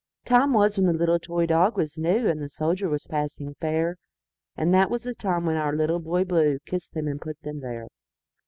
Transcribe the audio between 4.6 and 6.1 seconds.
that was the time when our Little